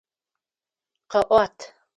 [1.11, 1.57] Къэӏуат!